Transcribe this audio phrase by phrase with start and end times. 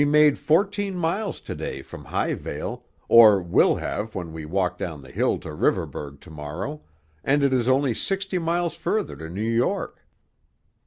[0.01, 5.01] We made fourteen miles to day from Highvale or will have when we walk down
[5.01, 6.81] the hill to Riverburgh to morrow,
[7.23, 10.03] and it is only sixty miles further to New York."